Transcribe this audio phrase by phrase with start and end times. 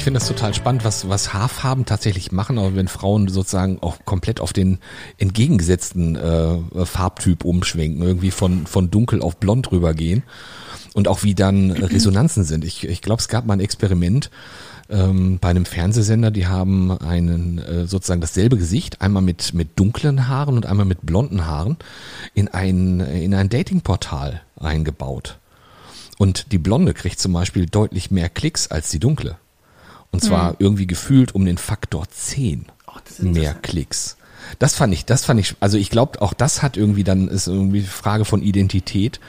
[0.00, 3.98] ich finde das total spannend, was, was Haarfarben tatsächlich machen, aber wenn Frauen sozusagen auch
[4.06, 4.78] komplett auf den
[5.18, 10.22] entgegengesetzten äh, Farbtyp umschwenken, irgendwie von, von dunkel auf blond rübergehen
[10.94, 12.64] und auch wie dann Resonanzen sind.
[12.64, 14.30] Ich, ich glaube, es gab mal ein Experiment
[14.88, 20.28] ähm, bei einem Fernsehsender, die haben einen äh, sozusagen dasselbe Gesicht, einmal mit, mit dunklen
[20.28, 21.76] Haaren und einmal mit blonden Haaren,
[22.32, 25.36] in ein, in ein Datingportal eingebaut.
[26.16, 29.36] Und die Blonde kriegt zum Beispiel deutlich mehr Klicks als die Dunkle.
[30.12, 30.56] Und zwar mhm.
[30.58, 34.16] irgendwie gefühlt um den Faktor 10 oh, mehr Klicks.
[34.58, 37.46] Das fand ich, das fand ich, also ich glaube, auch das hat irgendwie dann, ist
[37.46, 39.20] irgendwie Frage von Identität.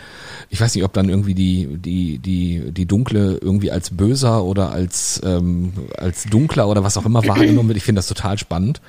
[0.49, 4.71] Ich weiß nicht, ob dann irgendwie die, die, die, die Dunkle irgendwie als böser oder
[4.71, 7.77] als, ähm, als dunkler oder was auch immer wahrgenommen wird.
[7.77, 8.81] Ich finde das total spannend.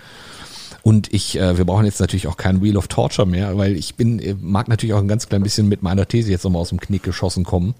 [0.83, 3.95] Und ich, äh, wir brauchen jetzt natürlich auch kein Wheel of Torture mehr, weil ich
[3.95, 6.71] bin, äh, mag natürlich auch ein ganz klein bisschen mit meiner These jetzt nochmal aus
[6.71, 7.75] dem Knick geschossen kommen.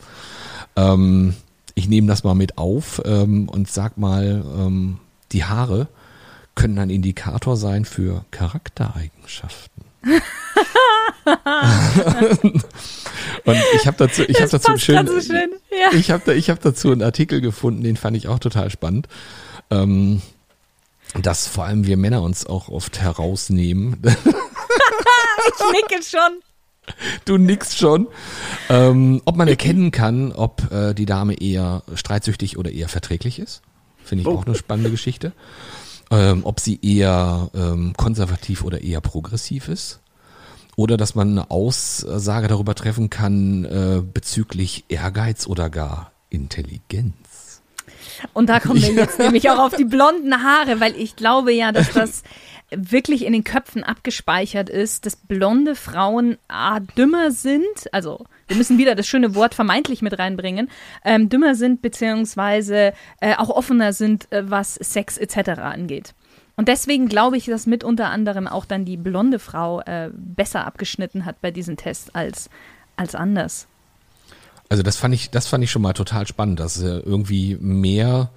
[0.77, 1.35] Ähm,
[1.75, 4.99] ich nehme das mal mit auf ähm, und sag mal, ähm,
[5.33, 5.89] die Haare
[6.55, 9.85] können ein Indikator sein für Charaktereigenschaften.
[13.45, 15.51] und ich habe dazu, ich habe dazu schön, so schön.
[15.71, 15.97] Ja.
[15.97, 19.09] ich habe da, ich habe dazu einen Artikel gefunden, den fand ich auch total spannend.
[19.71, 20.21] Ähm,
[21.21, 24.03] dass vor allem wir Männer uns auch oft herausnehmen.
[24.05, 24.13] ich
[25.73, 26.41] nicke schon.
[27.25, 28.09] Du nickst schon.
[28.69, 33.63] Ähm, ob man erkennen kann, ob äh, die Dame eher streitsüchtig oder eher verträglich ist.
[34.03, 34.39] Finde ich oh.
[34.39, 35.33] auch eine spannende Geschichte.
[36.11, 40.01] Ähm, ob sie eher ähm, konservativ oder eher progressiv ist.
[40.77, 47.63] Oder dass man eine Aussage darüber treffen kann äh, bezüglich Ehrgeiz oder gar Intelligenz.
[48.33, 51.73] Und da kommen wir jetzt nämlich auch auf die blonden Haare, weil ich glaube ja,
[51.73, 52.23] dass das
[52.77, 58.79] wirklich in den Köpfen abgespeichert ist, dass blonde Frauen A, dümmer sind, also wir müssen
[58.79, 60.69] wieder das schöne Wort vermeintlich mit reinbringen,
[61.05, 65.61] ähm, dümmer sind beziehungsweise äh, auch offener sind, äh, was Sex etc.
[65.61, 66.15] angeht.
[66.57, 70.67] Und deswegen glaube ich, dass mit unter anderem auch dann die blonde Frau äh, besser
[70.67, 72.51] abgeschnitten hat bei diesen Tests als,
[72.97, 73.67] als anders.
[74.69, 78.31] Also das fand ich, das fand ich schon mal total spannend, dass irgendwie mehr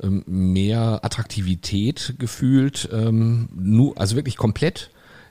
[0.00, 4.90] mehr Attraktivität gefühlt, ähm, nur, also wirklich komplett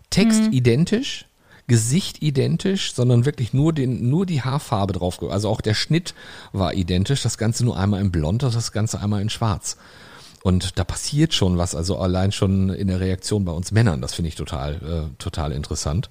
[0.09, 0.51] Text mhm.
[0.51, 1.25] identisch,
[1.67, 5.21] Gesicht identisch, sondern wirklich nur den, nur die Haarfarbe drauf.
[5.21, 6.13] Also auch der Schnitt
[6.53, 9.77] war identisch, das Ganze nur einmal in Blond, das Ganze einmal in Schwarz.
[10.43, 14.13] Und da passiert schon was, also allein schon in der Reaktion bei uns Männern, das
[14.13, 16.09] finde ich total, äh, total interessant.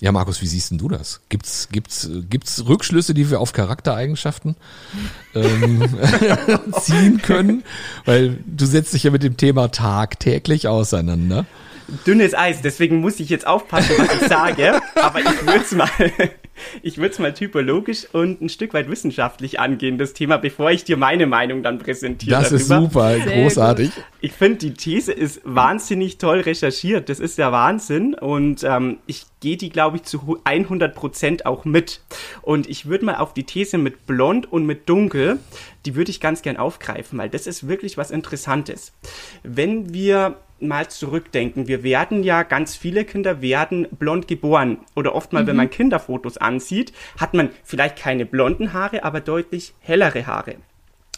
[0.00, 1.20] Ja, Markus, wie siehst denn du das?
[1.28, 4.56] Gibt's, gibt's, gibt's Rückschlüsse, die wir auf Charaktereigenschaften
[5.34, 5.88] ähm,
[6.80, 7.62] ziehen können?
[8.04, 11.46] Weil du setzt dich ja mit dem Thema tagtäglich auseinander.
[12.06, 14.80] Dünnes Eis, deswegen muss ich jetzt aufpassen, was ich sage.
[14.94, 15.88] Aber ich würde es mal,
[16.82, 20.84] ich würde es mal typologisch und ein Stück weit wissenschaftlich angehen, das Thema, bevor ich
[20.84, 22.40] dir meine Meinung dann präsentiere.
[22.40, 22.60] Das darüber.
[22.60, 23.94] ist super, Sehr großartig.
[23.94, 24.04] Gut.
[24.20, 27.08] Ich finde, die These ist wahnsinnig toll recherchiert.
[27.08, 28.14] Das ist der Wahnsinn.
[28.14, 32.00] Und ähm, ich gehe die, glaube ich, zu 100 Prozent auch mit.
[32.40, 35.38] Und ich würde mal auf die These mit blond und mit dunkel,
[35.84, 38.92] die würde ich ganz gern aufgreifen, weil das ist wirklich was Interessantes.
[39.42, 41.68] Wenn wir mal zurückdenken.
[41.68, 44.78] Wir werden ja, ganz viele Kinder werden blond geboren.
[44.94, 45.46] Oder oft mal, mhm.
[45.48, 50.56] wenn man Kinderfotos ansieht, hat man vielleicht keine blonden Haare, aber deutlich hellere Haare.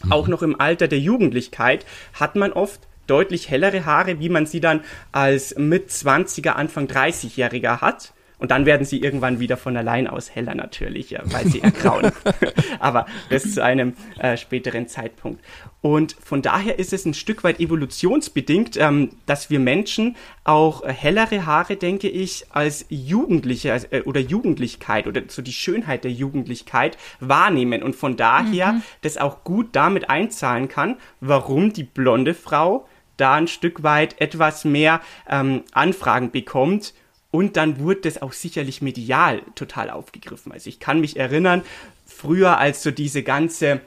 [0.05, 0.13] Mhm.
[0.13, 4.61] Auch noch im Alter der Jugendlichkeit hat man oft deutlich hellere Haare, wie man sie
[4.61, 8.13] dann als mit 20er, Anfang 30-Jähriger hat.
[8.39, 12.13] Und dann werden sie irgendwann wieder von allein aus heller natürlich, ja, weil sie ergrauen.
[12.81, 15.43] Aber das zu einem äh, späteren Zeitpunkt.
[15.81, 20.93] Und von daher ist es ein Stück weit evolutionsbedingt, ähm, dass wir Menschen auch äh,
[20.93, 26.13] hellere Haare, denke ich, als Jugendliche als, äh, oder Jugendlichkeit oder so die Schönheit der
[26.13, 27.83] Jugendlichkeit wahrnehmen.
[27.83, 28.83] Und von daher mhm.
[29.01, 32.87] das auch gut damit einzahlen kann, warum die blonde Frau
[33.17, 36.93] da ein Stück weit etwas mehr ähm, Anfragen bekommt
[37.37, 40.53] und dann wurde das auch sicherlich medial total aufgegriffen.
[40.53, 41.63] Also ich kann mich erinnern,
[42.07, 43.83] früher als so diese ganze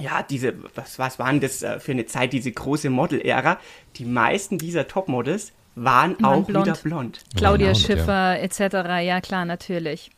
[0.00, 3.58] ja, diese, was, was waren das äh, für eine Zeit, diese große Model-Ära?
[3.96, 6.66] Die meisten dieser Topmodels waren Mann, auch blond.
[6.66, 7.20] wieder blond.
[7.36, 8.36] Claudia blond, Schiffer ja.
[8.36, 8.60] etc.,
[9.04, 10.12] ja klar, natürlich.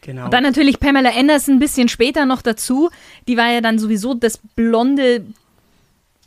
[0.00, 0.24] Genau.
[0.24, 2.90] Und dann natürlich Pamela Anderson ein bisschen später noch dazu.
[3.28, 5.24] Die war ja dann sowieso das blonde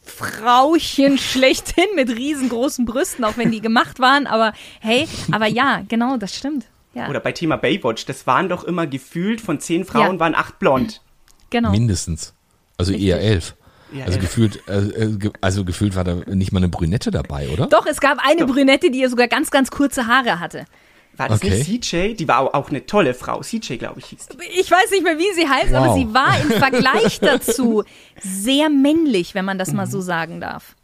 [0.03, 4.27] Frauchen schlechthin mit riesengroßen Brüsten, auch wenn die gemacht waren.
[4.27, 6.65] Aber hey, aber ja, genau, das stimmt.
[6.93, 7.09] Ja.
[7.09, 10.19] Oder bei Thema Baywatch, das waren doch immer gefühlt von zehn Frauen ja.
[10.19, 11.01] waren acht blond.
[11.49, 11.71] Genau.
[11.71, 12.33] Mindestens.
[12.77, 13.09] Also Richtig.
[13.09, 13.55] eher elf.
[13.93, 17.67] Ja, also, gefühlt, äh, äh also gefühlt war da nicht mal eine Brünette dabei, oder?
[17.67, 18.53] Doch, es gab eine Doch.
[18.53, 20.65] Brünette, die ja sogar ganz, ganz kurze Haare hatte.
[21.15, 21.63] War das Okay.
[21.67, 22.13] nicht CJ?
[22.15, 23.41] Die war auch, eine tolle Frau.
[23.41, 24.59] CJ, glaube ich, hieß die.
[24.59, 25.95] Ich weiß nicht mehr, wie sie heißt, aber Wow.
[25.97, 27.83] sie war im Vergleich dazu
[28.19, 30.75] sehr männlich, wenn man das mal so sagen darf.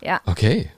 [0.00, 0.20] Ja.
[0.26, 0.70] Okay.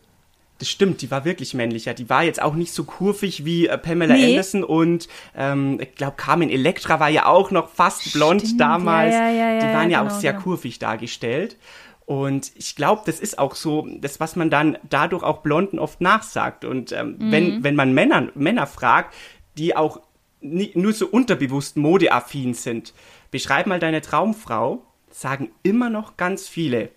[0.59, 1.95] Das stimmt, die war wirklich männlicher.
[1.95, 4.29] Die war jetzt auch nicht so kurvig wie äh, Pamela Nee.
[4.31, 9.13] Anderson und ähm, ich glaube Carmen Electra war ja auch noch fast blond Stimmt, damals.
[9.15, 10.45] ja, ja, ja, die ja, waren ja, genau, auch sehr genau.
[10.45, 11.57] kurvig dargestellt.
[12.07, 16.01] Und ich glaube, das ist auch so, das, was man dann dadurch auch Blonden oft
[16.01, 16.65] nachsagt.
[16.65, 17.33] Und ähm, Mhm.
[17.33, 19.15] wenn, wenn man Männer, Männer fragt,
[19.57, 20.01] die auch
[20.41, 22.93] nie, nur so unterbewusst modeaffin sind,
[23.31, 26.91] beschreib mal deine Traumfrau, sagen immer noch ganz viele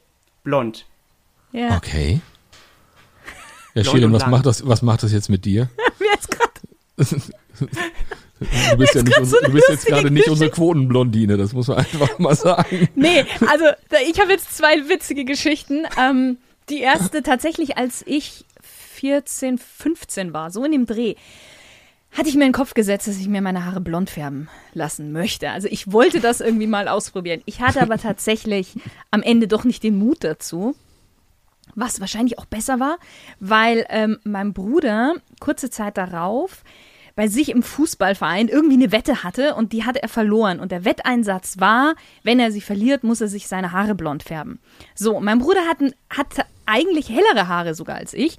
[0.44, 0.86] blond.
[1.52, 1.78] ja.
[1.78, 2.20] Okay.
[3.76, 5.70] Ja, und was macht das, was macht das jetzt mit dir?
[6.00, 6.62] Mir ist grad,
[8.40, 11.78] Du bist ja nicht, so du bist jetzt gerade nicht unsere Quotenblondine, das muss man
[11.80, 12.90] einfach mal sagen.
[12.96, 13.66] nee, also
[14.08, 15.86] ich habe jetzt zwei witzige Geschichten.
[16.00, 16.38] Ähm,
[16.70, 18.46] die erste tatsächlich, als ich
[18.96, 21.16] 14, 15 war, so in dem Dreh,
[22.12, 25.12] hatte ich mir in den Kopf gesetzt, dass ich mir meine Haare blond färben lassen
[25.12, 25.52] möchte.
[25.52, 27.42] Also ich wollte das irgendwie mal ausprobieren.
[27.46, 28.76] Ich hatte aber tatsächlich
[29.12, 30.76] am Ende doch nicht den Mut dazu.
[31.76, 32.98] Was wahrscheinlich auch besser war,
[33.40, 36.64] weil ähm, mein Bruder kurze Zeit darauf
[37.18, 40.60] bei sich im Fußballverein irgendwie eine Wette hatte und die hatte er verloren.
[40.60, 44.60] Und der Wetteinsatz war, wenn er sie verliert, muss er sich seine Haare blond färben.
[44.94, 45.80] So, mein Bruder hat,
[46.12, 48.38] hatte eigentlich hellere Haare sogar als ich,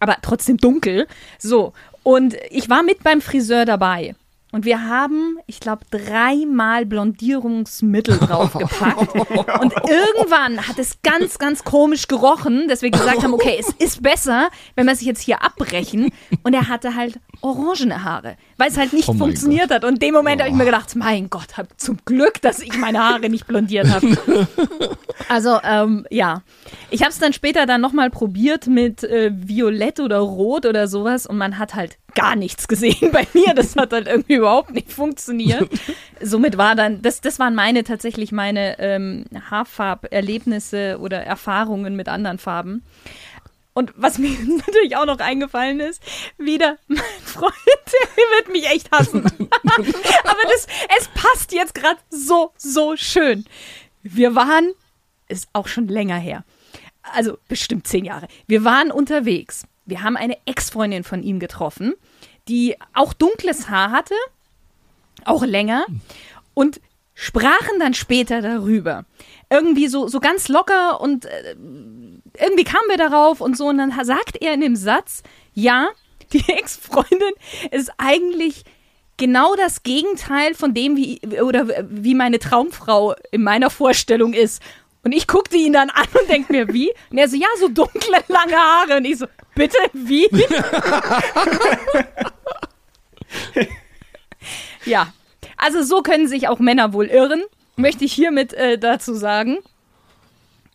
[0.00, 1.06] aber trotzdem dunkel.
[1.38, 4.16] So, und ich war mit beim Friseur dabei.
[4.50, 9.14] Und wir haben, ich glaube, dreimal Blondierungsmittel draufgepackt.
[9.14, 14.02] Und irgendwann hat es ganz, ganz komisch gerochen, dass wir gesagt haben, okay, es ist
[14.02, 16.10] besser, wenn wir sich jetzt hier abbrechen.
[16.42, 19.84] Und er hatte halt orangene Haare, weil es halt nicht Oh funktioniert hat.
[19.84, 22.76] Und in dem Moment habe ich mir gedacht, mein Gott, hab zum Glück, dass ich
[22.76, 24.18] meine Haare nicht blondiert habe.
[25.28, 26.42] Also, ähm, ja.
[26.90, 31.26] Ich habe es dann später dann nochmal probiert mit äh, Violett oder Rot oder sowas
[31.26, 33.52] und man hat halt gar nichts gesehen bei mir.
[33.52, 35.68] Das hat halt irgendwie überhaupt nicht funktioniert.
[36.20, 42.38] Somit war dann, das, das waren meine tatsächlich meine ähm, Haarfarberlebnisse oder Erfahrungen mit anderen
[42.38, 42.84] Farben.
[43.78, 44.30] Und was mir
[44.66, 46.02] natürlich auch noch eingefallen ist,
[46.36, 47.54] wieder mein Freund,
[47.86, 49.24] der wird mich echt hassen.
[49.24, 50.66] Aber das,
[50.98, 53.44] es passt jetzt gerade so, so schön.
[54.02, 54.72] Wir waren,
[55.28, 56.42] ist auch schon länger her,
[57.14, 58.26] also bestimmt zehn Jahre.
[58.48, 59.64] Wir waren unterwegs.
[59.86, 61.94] Wir haben eine Ex-Freundin von ihm getroffen,
[62.48, 64.16] die auch dunkles Haar hatte,
[65.24, 65.86] auch länger,
[66.52, 66.80] und
[67.14, 69.04] sprachen dann später darüber.
[69.50, 71.56] Irgendwie so, so ganz locker und äh,
[72.38, 73.66] irgendwie kamen wir darauf und so.
[73.66, 75.24] Und dann sagt er in dem Satz,
[75.54, 75.88] ja,
[76.32, 77.32] die Ex-Freundin
[77.70, 78.64] ist eigentlich
[79.16, 84.62] genau das Gegenteil von dem, wie, oder wie meine Traumfrau in meiner Vorstellung ist.
[85.04, 86.92] Und ich guckte ihn dann an und denke mir, wie?
[87.10, 88.98] Und er so, ja, so dunkle, lange Haare.
[88.98, 90.28] Und ich so, bitte, wie?
[94.84, 95.12] ja,
[95.56, 97.42] also so können sich auch Männer wohl irren,
[97.78, 99.58] möchte ich hiermit äh, dazu sagen.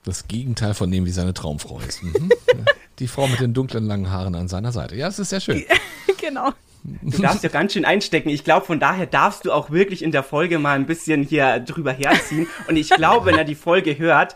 [0.03, 2.03] Das Gegenteil von dem, wie seine Traumfrau ist.
[2.03, 2.29] Mhm.
[2.99, 4.95] Die Frau mit den dunklen langen Haaren an seiner Seite.
[4.95, 5.63] Ja, es ist sehr schön.
[6.21, 6.51] genau.
[6.83, 8.29] Du darfst ja ganz schön einstecken.
[8.29, 11.59] Ich glaube, von daher darfst du auch wirklich in der Folge mal ein bisschen hier
[11.59, 12.47] drüber herziehen.
[12.67, 14.35] Und ich glaube, wenn er die Folge hört,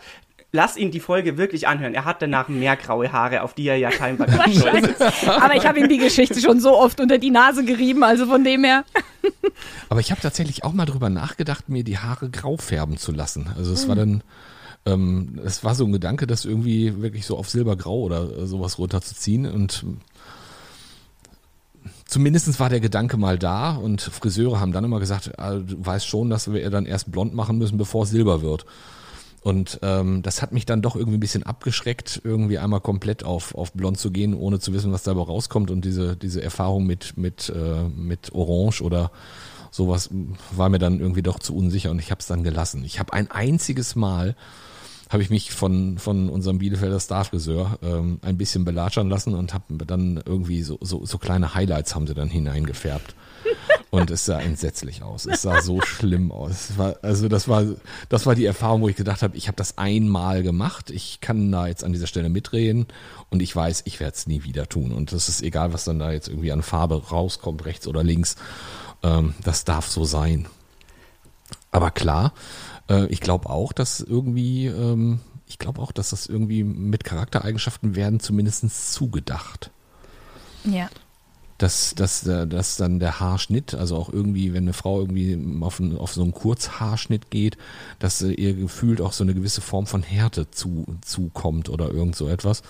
[0.52, 1.94] lass ihn die Folge wirklich anhören.
[1.94, 5.28] Er hat danach mehr graue Haare, auf die er ja scheinbar ganz stolz ist.
[5.28, 8.44] Aber ich habe ihm die Geschichte schon so oft unter die Nase gerieben, also von
[8.44, 8.84] dem her.
[9.88, 13.50] Aber ich habe tatsächlich auch mal drüber nachgedacht, mir die Haare grau färben zu lassen.
[13.56, 14.22] Also es war dann,
[14.86, 19.46] ähm, es war so ein Gedanke, das irgendwie wirklich so auf silbergrau oder sowas runterzuziehen
[19.46, 19.84] und
[22.06, 26.06] zumindestens war der Gedanke mal da und Friseure haben dann immer gesagt, ah, du weißt
[26.06, 28.64] schon, dass wir dann erst blond machen müssen, bevor es silber wird.
[29.48, 33.54] Und ähm, das hat mich dann doch irgendwie ein bisschen abgeschreckt, irgendwie einmal komplett auf,
[33.54, 35.70] auf blond zu gehen, ohne zu wissen, was dabei rauskommt.
[35.70, 39.10] Und diese, diese Erfahrung mit, mit, äh, mit Orange oder
[39.70, 40.10] sowas
[40.50, 42.84] war mir dann irgendwie doch zu unsicher und ich habe es dann gelassen.
[42.84, 44.36] Ich habe ein einziges Mal
[45.08, 49.86] habe ich mich von, von unserem Bielefelder Starfriseur ähm, ein bisschen belatschern lassen und habe
[49.86, 53.14] dann irgendwie so, so, so kleine Highlights haben sie dann hineingefärbt.
[53.90, 55.24] Und es sah entsetzlich aus.
[55.24, 56.70] Es sah so schlimm aus.
[56.70, 57.64] Es war, also das war,
[58.10, 60.90] das war die Erfahrung, wo ich gedacht habe, ich habe das einmal gemacht.
[60.90, 62.86] Ich kann da jetzt an dieser Stelle mitreden
[63.30, 64.92] und ich weiß, ich werde es nie wieder tun.
[64.92, 68.36] Und das ist egal, was dann da jetzt irgendwie an Farbe rauskommt, rechts oder links.
[69.02, 70.48] Ähm, das darf so sein.
[71.70, 72.34] Aber klar,
[72.90, 77.96] äh, ich glaube auch, dass irgendwie, ähm, ich glaube auch, dass das irgendwie mit Charaktereigenschaften
[77.96, 79.70] werden zumindest zugedacht
[80.64, 80.90] Ja.
[81.58, 85.80] Dass, dass, äh, dass dann der Haarschnitt, also auch irgendwie, wenn eine Frau irgendwie auf,
[85.80, 87.58] einen, auf so einen Kurzhaarschnitt geht,
[87.98, 92.16] dass äh, ihr gefühlt auch so eine gewisse Form von Härte zu, zukommt oder irgend
[92.16, 92.62] so etwas,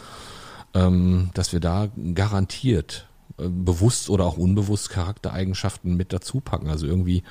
[0.74, 6.68] ähm, dass wir da garantiert bewusst oder auch unbewusst Charaktereigenschaften mit dazu packen.
[6.68, 7.22] Also irgendwie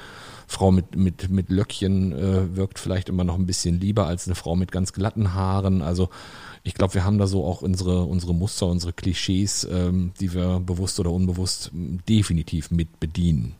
[0.48, 4.36] Frau mit, mit, mit Löckchen äh, wirkt vielleicht immer noch ein bisschen lieber als eine
[4.36, 5.82] Frau mit ganz glatten Haaren.
[5.82, 6.10] Also
[6.64, 10.60] ich glaube, wir haben da so auch unsere, unsere Muster, unsere Klischees, ähm, die wir
[10.60, 13.56] bewusst oder unbewusst definitiv mit bedienen.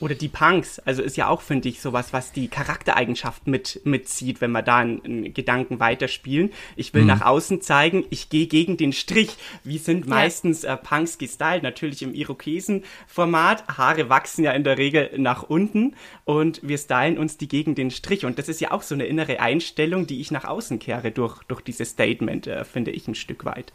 [0.00, 4.40] Oder die Punks, also ist ja auch, finde ich, sowas, was die Charaktereigenschaft mit, mitzieht,
[4.40, 6.50] wenn wir da einen, einen Gedanken weiterspielen.
[6.74, 7.08] Ich will mhm.
[7.08, 9.36] nach außen zeigen, ich gehe gegen den Strich.
[9.62, 10.10] Wie sind ja.
[10.14, 11.62] meistens äh, Punks gestylt?
[11.62, 13.76] Natürlich im Irokesen-Format.
[13.76, 17.90] Haare wachsen ja in der Regel nach unten und wir stylen uns die gegen den
[17.90, 18.24] Strich.
[18.24, 21.42] Und das ist ja auch so eine innere Einstellung, die ich nach außen kehre durch,
[21.44, 23.74] durch dieses Statement, äh, finde ich ein Stück weit.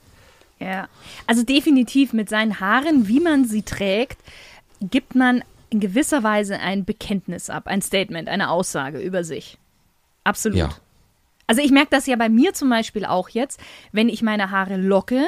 [0.60, 0.88] Ja,
[1.27, 4.17] also definitiv mit seinen Haaren, wie man sie trägt,
[4.82, 5.44] gibt man
[5.75, 9.58] in gewisser Weise ein Bekenntnis ab, ein Statement, eine Aussage über sich.
[10.24, 10.58] Absolut.
[10.58, 10.70] Ja.
[11.48, 13.60] Also ich merke das ja bei mir zum Beispiel auch jetzt,
[13.91, 15.27] wenn ich meine Haare locke,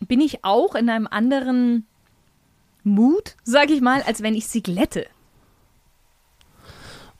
[0.00, 1.84] bin ich auch in einem anderen
[2.84, 5.06] Mut, sag ich mal, als wenn ich sie glätte.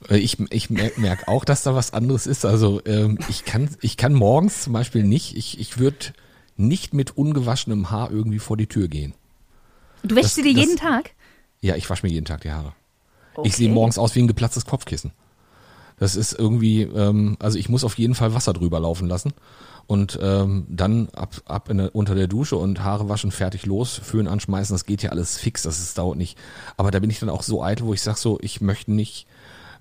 [0.09, 2.47] Äh, ich, ich merke auch, dass da was anderes ist.
[2.47, 6.15] Also ähm, ich, kann, ich kann morgens zum Beispiel nicht, ich, ich würde
[6.57, 9.13] nicht mit ungewaschenem Haar irgendwie vor die Tür gehen.
[10.03, 11.11] Du wäschst sie dir jeden Tag?
[11.63, 12.75] Ja, ich wasche mir jeden Tag die Haare.
[13.35, 13.49] Okay.
[13.49, 15.13] Ich sehe morgens aus wie ein geplatztes Kopfkissen.
[15.99, 19.33] Das ist irgendwie, ähm, also ich muss auf jeden Fall Wasser drüber laufen lassen
[19.87, 24.27] und ähm, dann ab, ab in unter der Dusche und Haare waschen, fertig los, Föhn
[24.27, 26.37] anschmeißen, das geht ja alles fix, das ist, dauert nicht.
[26.77, 29.29] Aber da bin ich dann auch so eitel, wo ich sage so, ich möchte nicht,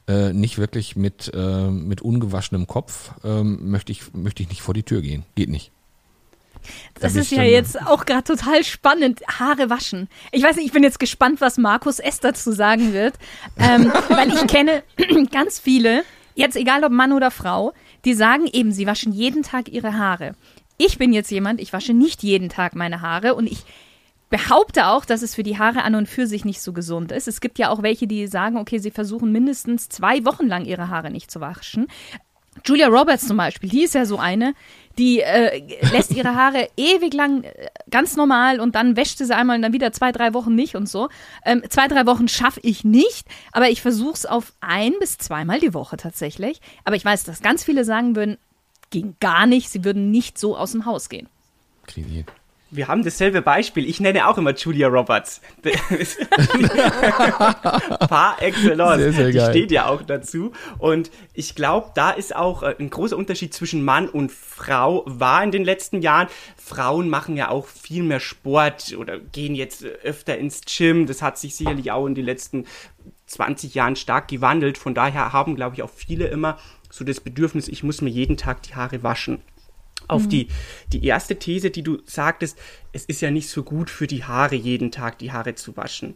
[0.08, 4.76] äh, nicht wirklich mit, äh, mit ungewaschenem Kopf, ähm, möchte, ich, möchte ich nicht vor
[4.76, 5.24] die Tür gehen.
[5.36, 5.72] Geht nicht.
[7.00, 9.22] Das ist ja jetzt auch gerade total spannend.
[9.28, 10.08] Haare waschen.
[10.32, 12.20] Ich weiß nicht, ich bin jetzt gespannt, was Markus S.
[12.20, 13.16] dazu sagen wird.
[13.58, 14.84] Ähm, weil ich kenne
[15.32, 16.04] ganz viele,
[16.36, 17.74] jetzt egal ob Mann oder Frau,
[18.06, 20.34] die sagen eben, sie waschen jeden Tag ihre Haare.
[20.78, 23.64] Ich bin jetzt jemand, ich wasche nicht jeden Tag meine Haare und ich
[24.32, 27.28] behaupte auch, dass es für die Haare an und für sich nicht so gesund ist.
[27.28, 30.88] Es gibt ja auch welche, die sagen, okay, sie versuchen mindestens zwei Wochen lang ihre
[30.88, 31.88] Haare nicht zu waschen.
[32.66, 34.54] Julia Roberts zum Beispiel, die ist ja so eine,
[34.98, 39.56] die äh, lässt ihre Haare ewig lang äh, ganz normal und dann wäscht sie einmal
[39.56, 41.10] und dann wieder zwei, drei Wochen nicht und so.
[41.46, 45.60] Ähm, zwei, drei Wochen schaffe ich nicht, aber ich versuche es auf ein bis zweimal
[45.60, 46.62] die Woche tatsächlich.
[46.84, 48.38] Aber ich weiß, dass ganz viele sagen würden,
[48.90, 51.28] ging gar nicht, sie würden nicht so aus dem Haus gehen.
[51.88, 52.26] Kriegen
[52.72, 53.88] wir haben dasselbe Beispiel.
[53.88, 55.42] Ich nenne auch immer Julia Roberts.
[58.08, 59.02] Par excellence.
[59.02, 59.32] Sehr, sehr.
[59.32, 60.54] Die steht ja auch dazu.
[60.80, 65.44] Und ich glaube, da ist auch äh, ein großer Unterschied zwischen Mann und Frau war
[65.44, 66.30] in den letzten Jahren.
[66.56, 71.08] Frauen machen ja auch viel mehr Sport oder gehen jetzt öfter ins Gym.
[71.08, 72.66] Das hat sich sicherlich auch in den letzten
[73.26, 74.78] 20 Jahren stark gewandelt.
[74.78, 76.58] Von daher haben, glaube ich, auch viele immer
[76.90, 79.42] so das Bedürfnis, ich muss mir jeden Tag die Haare waschen
[80.12, 80.30] auf mhm.
[80.30, 80.48] die,
[80.94, 82.58] die erste These, die du sagtest,
[82.94, 86.16] es ist ja nicht so gut für die Haare, jeden Tag die Haare zu waschen.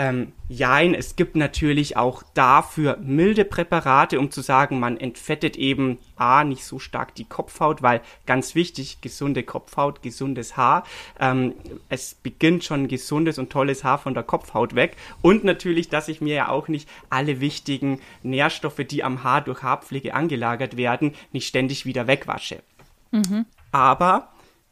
[0.00, 5.98] Ähm, jein, es gibt natürlich auch dafür milde Präparate, um zu sagen, man entfettet eben
[6.16, 10.84] A, nicht so stark die Kopfhaut, weil ganz wichtig, gesunde Kopfhaut, gesundes Haar.
[11.18, 11.54] Ähm,
[11.90, 14.96] es beginnt schon gesundes und tolles Haar von der Kopfhaut weg.
[15.20, 19.62] Und natürlich, dass ich mir ja auch nicht alle wichtigen Nährstoffe, die am Haar durch
[19.62, 22.62] Haarpflege angelagert werden, nicht ständig wieder wegwasche.
[23.10, 23.46] Mhm.
[23.72, 24.30] Aber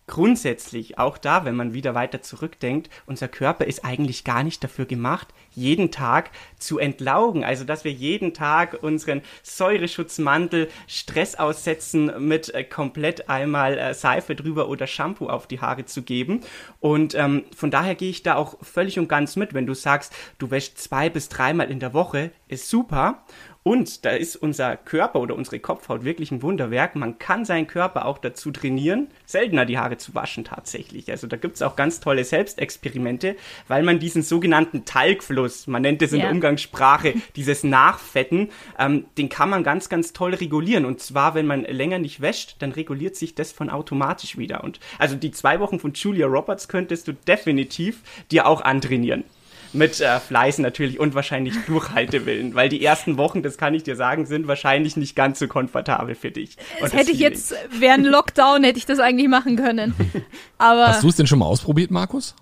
[0.09, 4.87] grundsätzlich, auch da, wenn man wieder weiter zurückdenkt, unser Körper ist eigentlich gar nicht dafür
[4.87, 7.45] gemacht, jeden Tag zu entlaugen.
[7.45, 14.35] Also, dass wir jeden Tag unseren Säureschutzmantel Stress aussetzen, mit äh, komplett einmal äh, Seife
[14.35, 16.41] drüber oder Shampoo auf die Haare zu geben.
[16.81, 19.55] Und ähm, von daher gehe ich da auch völlig und ganz mit.
[19.55, 23.23] Wenn du sagst, du wäschst zwei bis dreimal in der Woche, ist super.
[23.69, 26.97] Und da ist unser Körper oder unsere Kopfhaut wirklich ein Wunderwerk.
[26.97, 31.11] Man kann seinen Körper auch dazu trainieren, seltener die Haare zu waschen tatsächlich.
[31.11, 36.01] Also da gibt es auch ganz tolle Selbstexperimente, weil man diesen sogenannten Talgfluss, man nennt
[36.01, 36.25] es in ja.
[36.25, 38.49] der Umgangssprache dieses Nachfetten,
[38.79, 40.87] ähm, den kann man ganz, ganz toll regulieren.
[40.87, 44.65] Und zwar, wenn man länger nicht wäscht, dann reguliert sich das von automatisch wieder.
[44.65, 49.25] Und also die zwei Wochen von Julia Roberts könntest du definitiv dir auch antrainieren
[49.73, 53.97] mit äh, Fleiß natürlich und wahrscheinlich Durchhaltewillen, weil die ersten Wochen, das kann ich dir
[53.97, 56.57] sagen, sind wahrscheinlich nicht ganz so komfortabel für dich.
[56.81, 59.95] Das hätte ich jetzt, während Lockdown hätte ich das eigentlich machen können.
[60.59, 62.35] Aber Hast du es denn schon mal ausprobiert, Markus?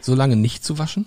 [0.00, 1.06] So lange nicht zu waschen?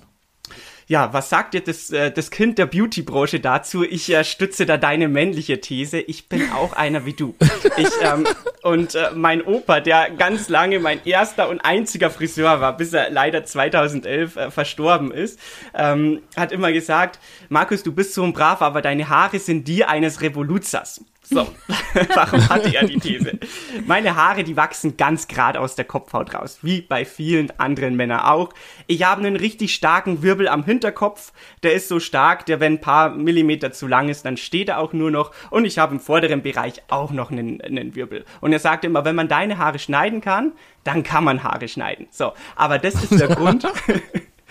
[0.89, 3.83] Ja, was sagt dir das, äh, das Kind der Beauty-Branche dazu?
[3.83, 5.99] Ich äh, stütze da deine männliche These.
[5.99, 7.35] Ich bin auch einer wie du.
[7.77, 8.25] Ich, ähm,
[8.63, 13.11] Und äh, mein Opa, der ganz lange mein erster und einziger Friseur war, bis er
[13.11, 15.39] leider 2011 äh, verstorben ist,
[15.75, 17.19] ähm, hat immer gesagt,
[17.49, 21.05] Markus, du bist so ein Braver, aber deine Haare sind die eines Revoluzers.
[21.31, 21.47] So,
[22.15, 23.37] warum hatte er die These?
[23.85, 28.21] Meine Haare, die wachsen ganz gerade aus der Kopfhaut raus, wie bei vielen anderen Männern
[28.21, 28.49] auch.
[28.87, 31.31] Ich habe einen richtig starken Wirbel am Hinterkopf,
[31.61, 34.79] der ist so stark, der wenn ein paar Millimeter zu lang ist, dann steht er
[34.79, 35.31] auch nur noch.
[35.51, 38.25] Und ich habe im vorderen Bereich auch noch einen, einen Wirbel.
[38.41, 42.07] Und er sagt immer, wenn man deine Haare schneiden kann, dann kann man Haare schneiden.
[42.09, 43.67] So, aber das ist der Grund,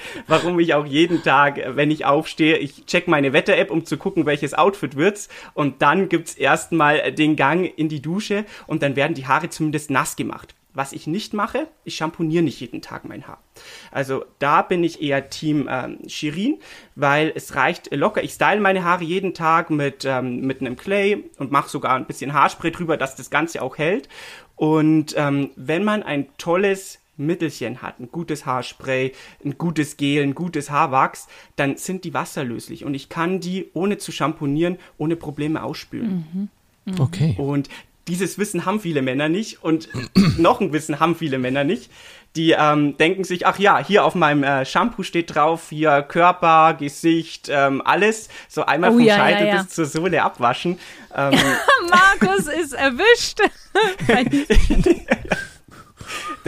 [0.26, 4.26] warum ich auch jeden Tag, wenn ich aufstehe, ich check meine Wetter-App, um zu gucken,
[4.26, 5.28] welches Outfit wird's.
[5.54, 9.90] Und dann gibt's erstmal den Gang in die Dusche und dann werden die Haare zumindest
[9.90, 10.54] nass gemacht.
[10.74, 13.42] Was ich nicht mache, ich shampooniere nicht jeden Tag mein Haar.
[13.90, 16.60] Also da bin ich eher Team ähm, Shirin,
[16.94, 18.22] weil es reicht locker.
[18.22, 22.06] Ich style meine Haare jeden Tag mit, ähm, mit einem Clay und mache sogar ein
[22.06, 24.08] bisschen Haarspray drüber, dass das Ganze auch hält.
[24.54, 29.12] Und ähm, wenn man ein tolles Mittelchen hat, ein gutes Haarspray,
[29.44, 33.98] ein gutes Gel, ein gutes Haarwachs, dann sind die wasserlöslich und ich kann die ohne
[33.98, 36.26] zu shampoonieren, ohne Probleme ausspülen.
[36.32, 36.48] Mhm.
[36.92, 37.00] Mhm.
[37.00, 37.34] Okay.
[37.38, 37.68] Und
[38.08, 39.88] dieses Wissen haben viele Männer nicht und
[40.38, 41.90] noch ein Wissen haben viele Männer nicht.
[42.36, 46.74] Die ähm, denken sich, ach ja, hier auf meinem äh, Shampoo steht drauf, hier Körper,
[46.74, 48.28] Gesicht, ähm, alles.
[48.48, 49.62] So einmal oh, vom ja, Scheitel ja, ja.
[49.62, 50.78] bis zur Sohle abwaschen.
[51.14, 51.38] Ähm,
[51.90, 53.40] Markus ist erwischt.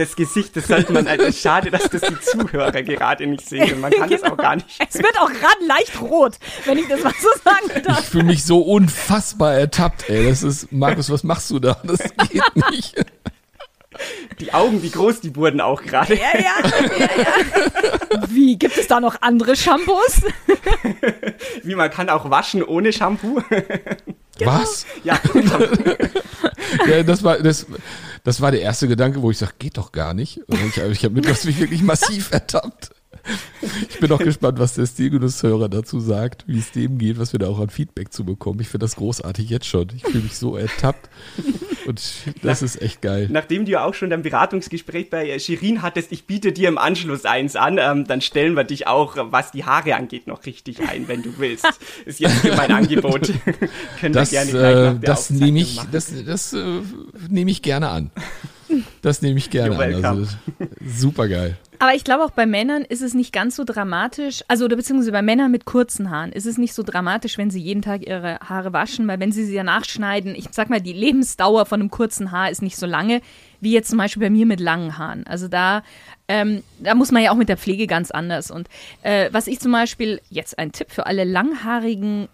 [0.01, 3.79] das Gesicht, das sollte man, also schade, dass das die Zuhörer gerade nicht sehen.
[3.79, 4.21] Man kann genau.
[4.21, 4.67] das auch gar nicht.
[4.89, 7.99] Es wird auch gerade leicht rot, wenn ich das mal so sagen darf.
[7.99, 10.27] Ich fühle mich so unfassbar ertappt, ey.
[10.27, 11.79] Das ist, Markus, was machst du da?
[11.83, 12.95] Das geht nicht.
[14.39, 16.15] Die Augen, wie groß die wurden auch gerade.
[16.15, 18.27] Ja, ja, ja, ja.
[18.29, 20.21] Wie, gibt es da noch andere Shampoos?
[21.63, 23.41] Wie, man kann auch waschen ohne Shampoo?
[24.39, 24.53] Genau.
[24.53, 24.87] Was?
[25.03, 25.19] Ja.
[26.87, 27.67] ja, das war, das,
[28.23, 30.39] das war der erste Gedanke, wo ich sage, geht doch gar nicht.
[30.47, 32.91] Und ich, ich habe mich wirklich massiv ertappt.
[33.89, 37.39] Ich bin auch gespannt, was der Stilgenusshörer dazu sagt, wie es dem geht, was wir
[37.39, 38.59] da auch an Feedback zu bekommen.
[38.61, 39.87] Ich finde das großartig jetzt schon.
[39.95, 41.09] Ich fühle mich so ertappt.
[41.85, 42.01] Und
[42.41, 43.27] das Nach, ist echt geil.
[43.31, 47.25] Nachdem du ja auch schon dein Beratungsgespräch bei Shirin hattest, ich biete dir im Anschluss
[47.25, 51.07] eins an, ähm, dann stellen wir dich auch, was die Haare angeht, noch richtig ein,
[51.07, 51.67] wenn du willst.
[52.05, 53.31] ist jetzt hier mein Angebot.
[53.99, 55.89] Könnt das, ihr gerne gleich nach der das nehme ich, machen.
[55.91, 56.81] das, das äh,
[57.29, 58.11] nehme ich gerne an.
[59.01, 60.05] Das nehme ich gerne an.
[60.05, 60.27] Also,
[60.85, 61.57] super geil.
[61.81, 65.11] Aber ich glaube auch bei Männern ist es nicht ganz so dramatisch, also oder beziehungsweise
[65.11, 68.37] bei Männern mit kurzen Haaren ist es nicht so dramatisch, wenn sie jeden Tag ihre
[68.39, 71.89] Haare waschen, weil wenn sie sie ja nachschneiden, ich sag mal, die Lebensdauer von einem
[71.89, 73.21] kurzen Haar ist nicht so lange,
[73.61, 75.25] wie jetzt zum Beispiel bei mir mit langen Haaren.
[75.25, 75.81] Also da,
[76.27, 78.51] ähm, da muss man ja auch mit der Pflege ganz anders.
[78.51, 78.67] Und
[79.01, 82.27] äh, was ich zum Beispiel, jetzt ein Tipp für alle langhaarigen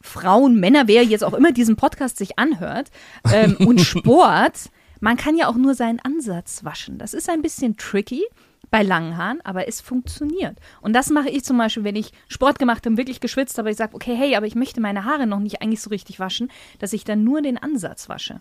[0.00, 2.90] Frauen, Männer, wer jetzt auch immer diesen Podcast sich anhört,
[3.30, 6.98] ähm, und Sport, man kann ja auch nur seinen Ansatz waschen.
[6.98, 8.24] Das ist ein bisschen tricky
[8.70, 10.58] bei langen Haaren, aber es funktioniert.
[10.80, 13.76] Und das mache ich zum Beispiel, wenn ich Sport gemacht habe, wirklich geschwitzt, aber ich
[13.76, 16.92] sage, okay, hey, aber ich möchte meine Haare noch nicht eigentlich so richtig waschen, dass
[16.92, 18.40] ich dann nur den Ansatz wasche.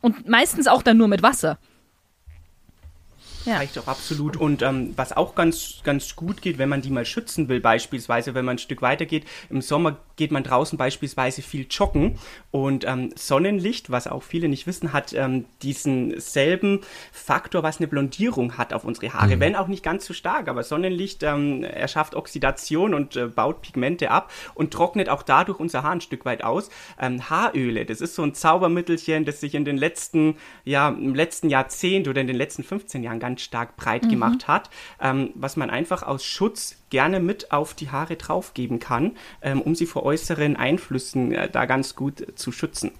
[0.00, 1.58] Und meistens auch dann nur mit Wasser.
[3.44, 3.56] Ja.
[3.56, 4.36] Reicht auch absolut.
[4.36, 8.34] Und ähm, was auch ganz, ganz gut geht, wenn man die mal schützen will, beispielsweise,
[8.34, 12.18] wenn man ein Stück weiter geht, im Sommer geht man draußen beispielsweise viel joggen
[12.50, 17.88] und ähm, Sonnenlicht, was auch viele nicht wissen, hat ähm, diesen selben Faktor, was eine
[17.88, 19.40] Blondierung hat auf unsere Haare, mhm.
[19.40, 24.10] wenn auch nicht ganz so stark, aber Sonnenlicht ähm, erschafft Oxidation und äh, baut Pigmente
[24.10, 26.68] ab und trocknet auch dadurch unser Haar ein Stück weit aus.
[27.00, 31.48] Ähm, Haaröle, das ist so ein Zaubermittelchen, das sich in den letzten, ja, im letzten
[31.48, 34.08] Jahrzehnt oder in den letzten 15 Jahren ganz stark breit mhm.
[34.10, 39.12] gemacht hat, ähm, was man einfach aus Schutz gerne mit auf die Haare draufgeben kann,
[39.42, 42.90] ähm, um sie vor äußeren Einflüssen äh, da ganz gut äh, zu schützen.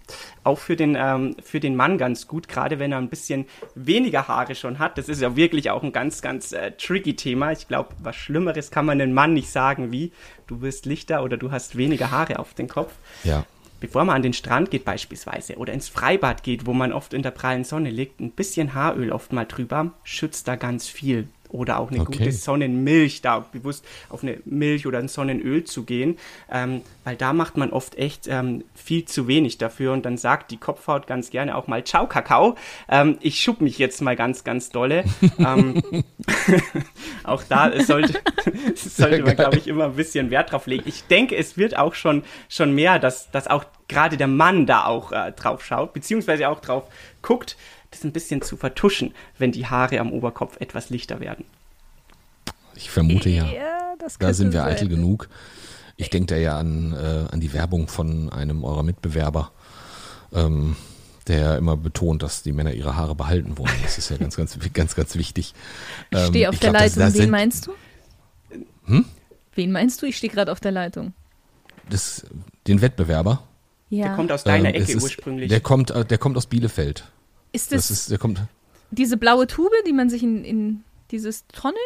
[0.45, 4.29] Auch für den, ähm, für den Mann ganz gut, gerade wenn er ein bisschen weniger
[4.29, 4.97] Haare schon hat.
[4.97, 7.53] Das ist ja wirklich auch ein ganz, ganz äh, tricky Thema.
[7.53, 10.13] Ich glaube, was Schlimmeres kann man einem Mann nicht sagen wie,
[10.47, 12.93] du wirst lichter oder du hast weniger Haare auf den Kopf.
[13.25, 13.45] Ja
[13.81, 17.23] bevor man an den Strand geht beispielsweise oder ins Freibad geht, wo man oft in
[17.23, 21.79] der prallen Sonne liegt, ein bisschen Haaröl oft mal drüber, schützt da ganz viel oder
[21.79, 22.19] auch eine okay.
[22.19, 26.19] gute Sonnenmilch, da bewusst auf eine Milch oder ein Sonnenöl zu gehen,
[26.51, 30.51] ähm, weil da macht man oft echt ähm, viel zu wenig dafür und dann sagt
[30.51, 32.57] die Kopfhaut ganz gerne auch mal Ciao Kakao,
[32.89, 35.05] ähm, ich schub mich jetzt mal ganz, ganz dolle.
[35.39, 35.83] Ähm,
[37.25, 38.21] auch da sollte,
[38.75, 40.85] sollte man, glaube ich, immer ein bisschen Wert drauf legen.
[40.87, 44.85] Ich denke, es wird auch schon, schon mehr, dass, dass auch gerade der Mann da
[44.85, 46.85] auch äh, drauf schaut, beziehungsweise auch drauf
[47.23, 47.57] guckt,
[47.91, 51.45] das ein bisschen zu vertuschen, wenn die Haare am Oberkopf etwas lichter werden.
[52.75, 53.45] Ich vermute ja.
[53.47, 54.73] ja da sind wir sein.
[54.73, 55.29] eitel genug.
[55.97, 59.53] Ich denke da ja an, äh, an die Werbung von einem eurer Mitbewerber,
[60.33, 60.77] ähm,
[61.27, 63.75] der immer betont, dass die Männer ihre Haare behalten wollen.
[63.83, 65.53] Das ist ja ganz, ganz, ganz, ganz wichtig.
[66.11, 67.01] Ich stehe Ähm, auf ich der glaub, das- Leitung.
[67.03, 67.73] das Wen sind- meinst du?
[68.87, 69.05] Hm?
[69.55, 70.07] Wen meinst du?
[70.07, 71.13] Ich stehe gerade auf der Leitung.
[71.91, 72.25] Das,
[72.67, 73.43] den Wettbewerber.
[73.91, 74.07] Ja.
[74.07, 75.49] Der kommt aus deiner ähm, Ecke ist- ursprünglich.
[75.51, 77.05] Der kommt, äh, der kommt aus Bielefeld.
[77.53, 78.41] Ist das, Das ist, der kommt.
[78.91, 81.77] diese blaue Tube, die man sich in, in dieses Tonic?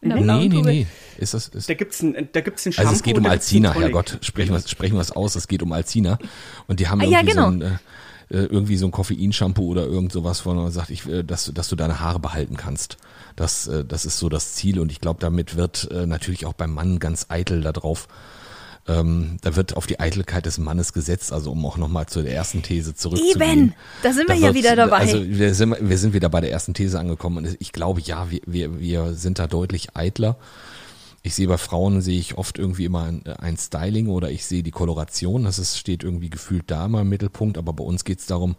[0.00, 0.64] In der Nee, nee, Tube?
[0.66, 0.86] nee.
[1.18, 2.88] Ist das, ist, da gibt's ein, da gibt's ein Shampoo.
[2.88, 3.72] also es geht um Alzina.
[3.74, 4.18] Herrgott.
[4.22, 5.34] Sprechen wir, sprechen wir es aus.
[5.34, 6.18] Es geht um Alzina.
[6.66, 7.46] Und die haben Ah, ja, irgendwie genau.
[7.48, 7.66] so ein, äh,
[8.30, 11.68] äh, irgendwie so ein Koffeinshampoo oder irgend sowas, wo man sagt, ich, äh, dass, dass
[11.68, 12.96] du deine Haare behalten kannst.
[13.36, 14.78] Das, äh, das ist so das Ziel.
[14.78, 18.06] Und ich glaube, damit wird äh, natürlich auch beim Mann ganz eitel da drauf.
[18.86, 22.34] Ähm, da wird auf die Eitelkeit des Mannes gesetzt, also um auch nochmal zu der
[22.34, 23.40] ersten These zurückzugehen.
[23.40, 24.98] Eben, da sind wir Da ja wieder dabei.
[24.98, 28.30] Also wir sind, wir sind wieder bei der ersten These angekommen und ich glaube, ja,
[28.30, 30.36] wir, wir, wir sind da deutlich eitler.
[31.22, 34.62] Ich sehe bei Frauen, sehe ich oft irgendwie immer ein, ein Styling oder ich sehe
[34.62, 38.18] die Koloration, das ist, steht irgendwie gefühlt da immer im Mittelpunkt, aber bei uns geht
[38.18, 38.56] es darum,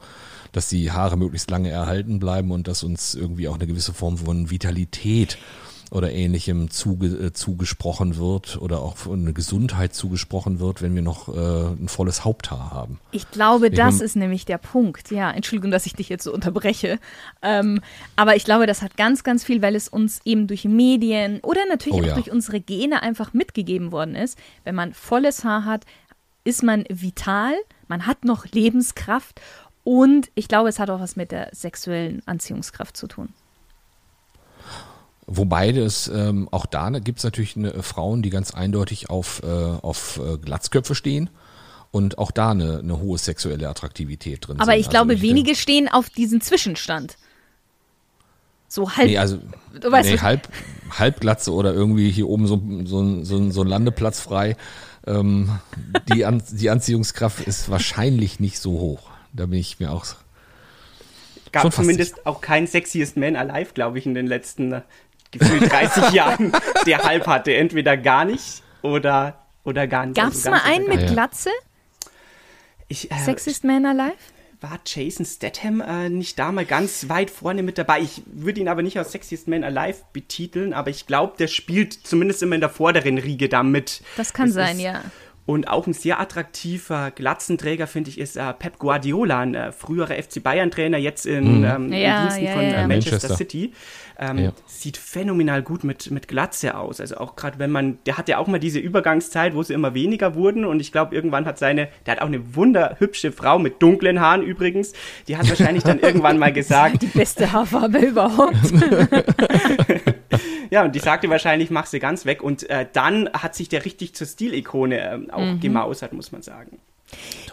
[0.52, 4.18] dass die Haare möglichst lange erhalten bleiben und dass uns irgendwie auch eine gewisse Form
[4.18, 5.38] von Vitalität
[5.96, 11.02] oder ähnlichem zuge, äh, zugesprochen wird oder auch von eine Gesundheit zugesprochen wird, wenn wir
[11.02, 13.00] noch äh, ein volles Haupthaar haben.
[13.12, 15.10] Ich glaube, Ich das ist nämlich der Punkt.
[15.10, 17.00] Ja, Entschuldigung, dass ich dich jetzt so unterbreche.
[17.42, 17.80] Ähm,
[18.18, 21.62] aber ich glaube, das hat ganz, ganz viel, weil es uns eben durch Medien oder
[21.70, 22.14] natürlich Oh auch ja.
[22.16, 24.38] durch unsere Gene einfach mitgegeben worden ist.
[24.66, 25.86] Wenn man volles Haar hat,
[26.44, 27.54] ist man vital,
[27.88, 29.40] man hat noch Lebenskraft
[29.86, 33.30] und ich glaube, es hat auch was mit der sexuellen Anziehungskraft zu tun.
[35.28, 39.48] Wobei das ähm, auch da gibt es natürlich eine, Frauen, die ganz eindeutig auf, äh,
[39.48, 41.30] auf äh, Glatzköpfe stehen
[41.92, 44.82] und auch da eine, eine hohe sexuelle Attraktivität drin Aber sind.
[44.82, 47.18] ich glaube, also wenige stehen auf diesen Zwischenstand.
[48.68, 49.08] So halb.
[49.08, 49.40] Nee, also
[49.80, 50.48] Du weißt, nee, halb,
[50.92, 54.58] Halbglatze oder irgendwie hier oben so, so, ein- so, ein- so ein Landeplatz frei.
[55.08, 55.50] Ähm,
[56.14, 59.10] die, An die Anziehungskraft ist wahrscheinlich nicht so hoch.
[59.34, 60.06] Da bin ich mir auch.
[61.52, 64.82] Gab zumindest auch kein Sexiest Man Alive, glaube ich, in den letzten äh,
[65.38, 66.52] gefühlt 30 Jahren,
[66.86, 67.54] der halb hatte.
[67.54, 70.16] Entweder gar nicht oder, oder gar nicht.
[70.16, 71.08] Gab Also es ganz mal einen mit.
[71.08, 71.50] Glatze?
[72.88, 74.14] Ich, äh, Sexist Man Alive?
[74.62, 78.00] war Jason Statham äh, nicht da mal ganz weit vorne mit dabei.
[78.02, 81.94] Ich würde ihn aber nicht als Sexiest Man Alive betiteln, aber ich glaube, der spielt
[81.94, 84.02] zumindest immer in der vorderen Riege da mit.
[84.18, 85.04] Das kann sein, ja.
[85.48, 90.16] Und auch ein sehr attraktiver Glatzenträger, finde ich, ist äh, Pep Guardiola, ein äh, früherer
[90.16, 92.70] FC Bayern-Trainer, jetzt in, ähm, Ja, in Diensten ja, von ja.
[92.70, 93.36] äh, Manchester, Manchester.
[93.36, 93.74] City.
[94.18, 94.52] Ähm, Ja.
[94.66, 97.00] Sieht phänomenal gut mit, mit Glatze aus.
[97.00, 99.94] Also auch gerade wenn man, der hat ja auch mal diese Übergangszeit, wo sie immer
[99.94, 103.82] weniger wurden und ich glaube, irgendwann hat seine, der hat auch eine wunderhübsche Frau mit
[103.84, 104.94] dunklen Haaren übrigens,
[105.28, 108.56] die hat wahrscheinlich dann irgendwann mal gesagt, Die beste Haarfarbe überhaupt.
[110.76, 112.44] Ja, und die sagte wahrscheinlich, mach sie ganz weg.
[112.44, 115.62] Und äh, dann hat sich der richtig zur Stilikone ähm, auch Mhm.
[115.62, 116.80] gemausert, muss man sagen.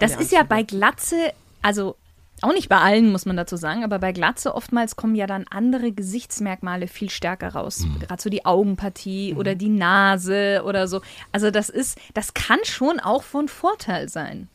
[0.01, 1.33] Das Tolle ist ja bei Glatze,
[1.63, 1.95] also
[2.41, 5.45] auch nicht bei allen, muss man dazu sagen, aber bei Glatze oftmals kommen ja dann
[5.51, 7.87] andere Gesichtsmerkmale viel stärker raus.
[8.01, 11.01] Gerade so die Augenpartie oder die Nase oder so.
[11.31, 14.49] Also das ist, das kann schon auch von Vorteil sein,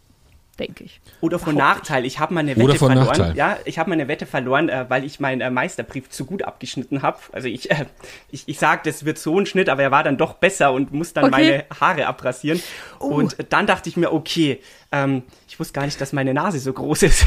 [0.59, 0.99] denke ich.
[1.21, 2.05] Oder von Nachteil.
[2.05, 3.17] Ich habe meine Oder Wette von verloren.
[3.17, 3.37] Nachteil.
[3.37, 7.01] Ja, ich habe meine Wette verloren, äh, weil ich meinen äh, Meisterbrief zu gut abgeschnitten
[7.01, 7.19] habe.
[7.31, 7.85] Also ich, äh,
[8.31, 10.93] ich, ich sag, das wird so ein Schnitt, aber er war dann doch besser und
[10.93, 11.31] muss dann Okay.
[11.31, 12.61] meine Haare abrasieren.
[12.99, 13.07] Oh.
[13.07, 16.73] Und dann dachte ich mir, okay, ähm, ich wusste gar nicht, dass meine Nase so
[16.73, 17.25] groß ist.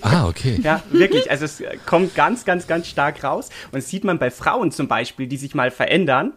[0.00, 0.58] Ah, okay.
[0.62, 1.30] Ja, wirklich.
[1.30, 3.50] Also es kommt ganz, ganz, ganz stark raus.
[3.66, 6.32] Und das sieht man bei Frauen zum Beispiel, die sich mal verändern.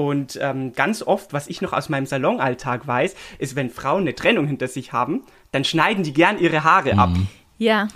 [0.00, 4.14] Und ähm, ganz oft, was ich noch aus meinem Salonalltag weiß, ist, wenn Frauen eine
[4.14, 7.10] Trennung hinter sich haben, dann schneiden die gern ihre Haare ab.
[7.58, 7.88] Ja,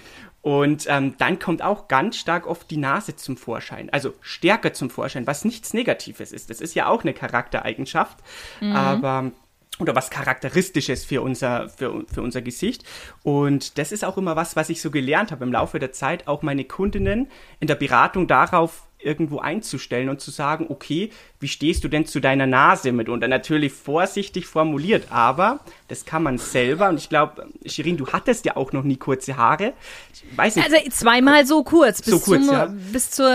[0.43, 3.89] Und ähm, dann kommt auch ganz stark oft die Nase zum Vorschein.
[3.89, 6.51] Also stärker zum Vorschein, was nichts Negatives ist.
[6.51, 8.19] Das ist ja auch eine Charaktereigenschaft.
[8.75, 9.33] Aber
[9.81, 12.85] oder was charakteristisches für unser, für, für unser Gesicht.
[13.23, 16.29] Und das ist auch immer was, was ich so gelernt habe im Laufe der Zeit,
[16.29, 21.85] auch meine Kundinnen in der Beratung darauf irgendwo einzustellen und zu sagen, okay, wie stehst
[21.85, 23.09] du denn zu deiner Nase mit?
[23.09, 26.89] Und dann natürlich vorsichtig formuliert, aber das kann man selber.
[26.89, 29.73] Und ich glaube, Shirin, du hattest ja auch noch nie kurze Haare.
[30.13, 32.75] Ich weiß nicht, also zweimal so kurz, bis, So kurz, zum, ja.
[32.93, 33.31] bis zur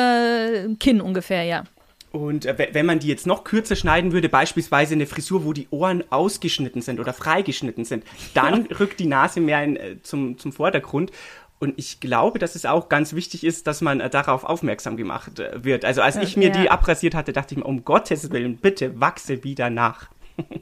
[0.80, 1.64] Kinn ungefähr, ja.
[2.12, 5.54] Und äh, we- wenn man die jetzt noch kürzer schneiden würde, beispielsweise eine Frisur, wo
[5.54, 8.04] die Ohren ausgeschnitten sind oder freigeschnitten sind,
[8.34, 11.12] dann rückt die Nase mehr in, äh, zum, zum Vordergrund.
[11.60, 15.40] Und ich glaube, dass es auch ganz wichtig ist, dass man äh, darauf aufmerksam gemacht
[15.40, 15.84] äh, wird.
[15.84, 16.62] Also als ich mir ja.
[16.62, 20.08] die abrasiert hatte, dachte ich mir, um Gottes Willen, bitte wachse wieder nach.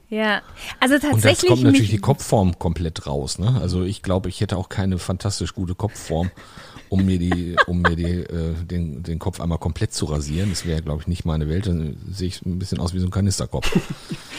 [0.10, 0.42] Ja,
[0.80, 1.42] also Und tatsächlich.
[1.44, 3.38] jetzt kommt natürlich die Kopfform komplett raus.
[3.38, 3.60] Ne?
[3.62, 6.32] Also ich glaube, ich hätte auch keine fantastisch gute Kopfform.
[6.90, 10.50] Um mir die, um mir die, äh, den, den Kopf einmal komplett zu rasieren.
[10.50, 11.68] Das wäre, glaube ich, nicht meine Welt.
[11.68, 13.78] Dann sehe ich ein bisschen aus wie so ein Kanisterkopf.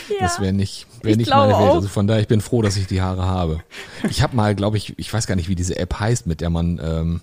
[0.08, 1.68] Ja, das wäre nicht, wäre nicht meine Welt.
[1.68, 1.74] Auch.
[1.74, 3.60] Also von daher, ich bin froh, dass ich die Haare habe.
[4.08, 6.48] Ich habe mal, glaube ich, ich weiß gar nicht, wie diese App heißt, mit der
[6.48, 7.20] man ähm,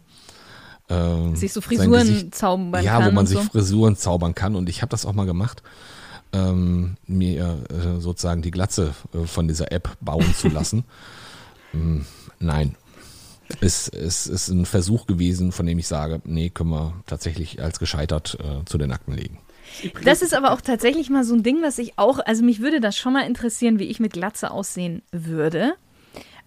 [0.90, 3.02] ähm, sich so Frisuren Gesicht, zaubern ja, kann.
[3.02, 3.44] Ja, wo man sich so.
[3.46, 4.56] Frisuren zaubern kann.
[4.56, 5.64] Und ich habe das auch mal gemacht,
[6.34, 10.84] ähm, mir äh, sozusagen die Glatze äh, von dieser App bauen zu lassen.
[11.74, 12.06] ähm,
[12.40, 12.76] nein.
[13.62, 17.80] Es, es ist ein Versuch gewesen, von dem ich sage, nee, können wir tatsächlich als
[17.80, 19.40] gescheitert äh, zu den Akten legen.
[20.04, 22.80] Das ist aber auch tatsächlich mal so ein Ding, was ich auch, also mich würde
[22.80, 25.74] das schon mal interessieren, wie ich mit Glatze aussehen würde.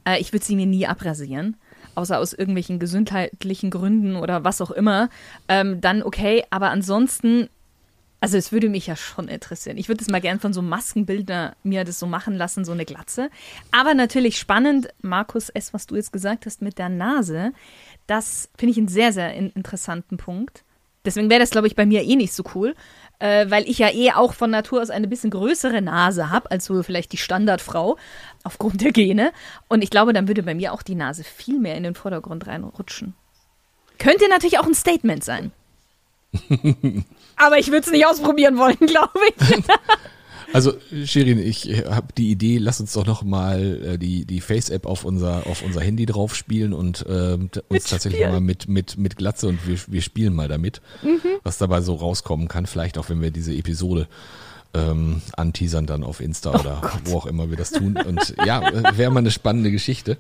[0.05, 1.57] Äh, ich würde sie mir nie abrasieren
[1.99, 5.11] außer aus irgendwelchen gesundheitlichen Gründen oder was auch immer,
[5.49, 6.45] ähm, dann okay.
[6.51, 7.49] Aber ansonsten,
[8.21, 9.79] also es würde mich ja schon interessieren.
[9.79, 12.85] Ich würde es mal gern von so Maskenbildner mir das so machen lassen, so eine
[12.85, 13.31] Glatze.
[13.71, 17.53] Aber natürlich spannend, Markus S., was du jetzt gesagt hast mit der Nase,
[18.07, 20.65] das finde ich einen sehr, sehr interessanten Punkt.
[21.05, 22.75] Deswegen wäre das, glaube ich, bei mir eh nicht so cool
[23.19, 26.65] äh, weil ich ja eh auch von Natur aus eine bisschen größere Nase habe, als
[26.65, 27.97] so vielleicht die Standardfrau
[28.45, 29.33] aufgrund der Gene.
[29.69, 32.47] Und ich glaube, dann würde bei mir auch die Nase viel mehr in den Vordergrund
[32.47, 33.15] reinrutschen.
[33.99, 35.53] Könnte natürlich auch ein Statement sein.
[37.37, 39.65] Aber ich würde es nicht ausprobieren wollen, glaube ich.
[40.55, 40.73] Also
[41.05, 45.05] Shirin, ich habe die Idee, lass uns doch noch mal äh, die die Face-App auf
[45.05, 47.37] unser auf unser Handy drauf spielen und äh,
[47.69, 51.21] uns tatsächlich mal mit mit mit Glatze und wir, wir spielen mal damit, mhm.
[51.43, 52.65] was dabei so rauskommen kann.
[52.65, 54.09] Vielleicht auch, wenn wir diese Episode
[54.73, 57.01] ähm, anteasern dann auf Insta oh oder Gott.
[57.05, 57.99] wo auch immer wir das tun.
[57.99, 58.63] Und ja,
[58.97, 60.17] wäre mal eine spannende Geschichte.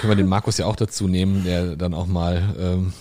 [0.00, 2.92] Können wir den Markus ja auch dazu nehmen, der dann auch mal ähm,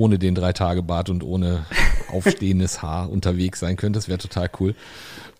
[0.00, 1.66] ohne den drei Tage Bart und ohne
[2.10, 3.98] aufstehendes Haar unterwegs sein könnte.
[3.98, 4.74] Das wäre total cool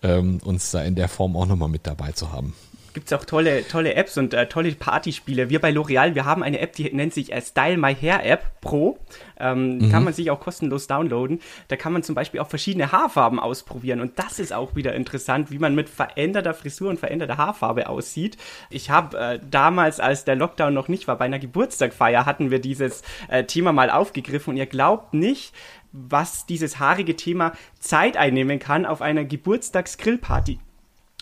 [0.03, 2.53] ähm, uns da in der Form auch nochmal mit dabei zu haben.
[2.93, 5.49] Gibt es auch tolle, tolle Apps und äh, tolle Partyspiele.
[5.49, 8.59] Wir bei L'Oreal, wir haben eine App, die nennt sich äh, Style My Hair App
[8.59, 8.99] Pro.
[9.39, 9.91] Ähm, mhm.
[9.91, 11.39] Kann man sich auch kostenlos downloaden.
[11.69, 14.01] Da kann man zum Beispiel auch verschiedene Haarfarben ausprobieren.
[14.01, 18.37] Und das ist auch wieder interessant, wie man mit veränderter Frisur und veränderter Haarfarbe aussieht.
[18.69, 22.59] Ich habe äh, damals, als der Lockdown noch nicht war, bei einer Geburtstagfeier hatten wir
[22.59, 24.51] dieses äh, Thema mal aufgegriffen.
[24.51, 25.53] Und ihr glaubt nicht,
[25.93, 30.59] was dieses haarige Thema Zeit einnehmen kann auf einer Geburtstagsgrillparty.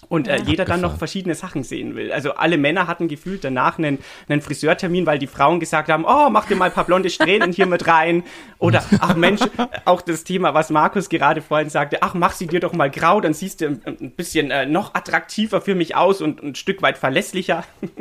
[0.09, 2.11] Und äh, jeder dann noch verschiedene Sachen sehen will.
[2.11, 6.29] Also alle Männer hatten gefühlt danach einen, einen Friseurtermin, weil die Frauen gesagt haben, oh,
[6.31, 8.23] mach dir mal ein paar blonde Strähnen hier mit rein.
[8.57, 9.41] Oder, ach Mensch,
[9.85, 13.21] auch das Thema, was Markus gerade vorhin sagte, ach, mach sie dir doch mal grau,
[13.21, 16.97] dann siehst du ein, bisschen äh, noch attraktiver für mich aus und ein Stück weit
[16.97, 17.63] verlässlicher.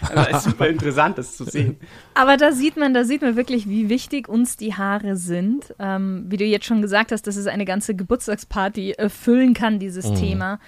[0.00, 1.76] Also ist super interessant, das zu sehen.
[2.14, 5.74] Aber da sieht man, da sieht man wirklich, wie wichtig uns die Haare sind.
[5.78, 10.08] Ähm, wie du jetzt schon gesagt hast, dass es eine ganze Geburtstagsparty erfüllen kann, dieses
[10.08, 10.14] mhm.
[10.16, 10.58] Thema.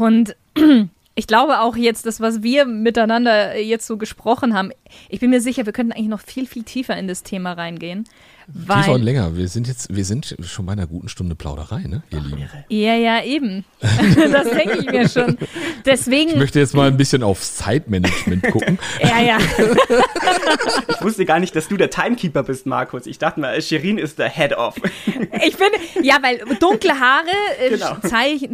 [0.00, 0.36] Und
[1.14, 4.70] ich glaube auch jetzt, das, was wir miteinander jetzt so gesprochen haben,
[5.08, 8.04] ich bin mir sicher, wir könnten eigentlich noch viel, viel tiefer in das Thema reingehen.
[8.48, 9.36] Weil, Tiefer und länger.
[9.36, 12.48] Wir sind jetzt, wir sind schon bei einer guten Stunde Plauderei, ne, ihr Ach, Lieben?
[12.68, 13.64] Ja, ja, eben.
[13.80, 15.36] das denke ich mir schon.
[15.84, 16.30] Deswegen.
[16.30, 18.78] Ich möchte jetzt mal ein bisschen aufs Zeitmanagement gucken.
[19.02, 19.38] ja, ja.
[20.88, 23.06] ich wusste gar nicht, dass du der Timekeeper bist, Markus.
[23.06, 24.76] Ich dachte mal, Shirin ist der Head-Off.
[24.76, 27.26] ich finde, ja, weil dunkle Haare
[27.60, 27.96] äh, genau.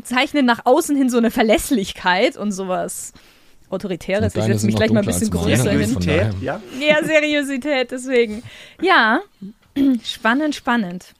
[0.02, 3.12] zeichnen nach außen hin so eine Verlässlichkeit und sowas.
[3.68, 4.34] Autoritäres.
[4.34, 5.96] Ich setze mich gleich mal ein bisschen größer hin.
[6.42, 6.60] Ja?
[6.78, 8.42] ja, Seriosität, deswegen.
[8.82, 9.20] Ja,
[10.04, 11.14] Spannend, spannend.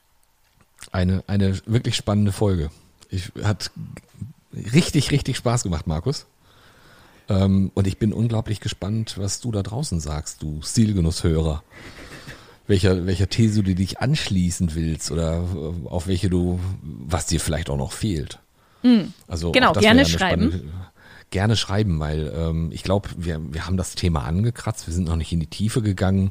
[0.91, 2.71] Eine, eine wirklich spannende Folge.
[3.09, 3.71] Ich, hat
[4.53, 6.27] richtig, richtig Spaß gemacht, Markus.
[7.29, 11.63] Ähm, und ich bin unglaublich gespannt, was du da draußen sagst, du Stilgenusshörer.
[12.67, 15.45] Welcher, welcher These du dich anschließen willst oder
[15.87, 18.39] auf welche du, was dir vielleicht auch noch fehlt.
[18.83, 19.13] Mhm.
[19.27, 20.71] Also genau, gerne schreiben.
[21.31, 25.17] Gerne schreiben, weil ähm, ich glaube, wir, wir haben das Thema angekratzt, wir sind noch
[25.17, 26.31] nicht in die Tiefe gegangen.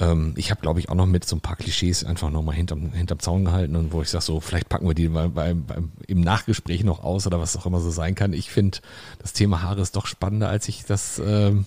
[0.00, 2.92] Ähm, ich habe, glaube ich, auch noch mit so ein paar Klischees einfach nochmal hinterm,
[2.92, 5.76] hinterm Zaun gehalten und wo ich sage, so, vielleicht packen wir die mal bei, bei,
[6.06, 8.32] im Nachgespräch noch aus oder was auch immer so sein kann.
[8.32, 8.78] Ich finde,
[9.18, 11.66] das Thema Haare ist doch spannender, als ich das ähm,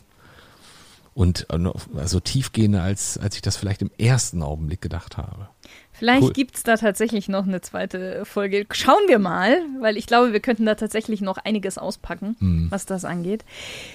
[1.13, 5.49] und äh, also tiefgehender, als, als ich das vielleicht im ersten Augenblick gedacht habe.
[5.91, 6.33] Vielleicht cool.
[6.33, 8.65] gibt es da tatsächlich noch eine zweite Folge.
[8.71, 12.67] Schauen wir mal, weil ich glaube, wir könnten da tatsächlich noch einiges auspacken, hm.
[12.71, 13.45] was das angeht.